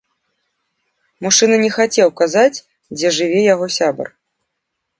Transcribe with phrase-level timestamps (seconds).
[1.25, 2.63] Мужчына не хацеў казаць,
[2.97, 4.07] дзе жыве яго сябар.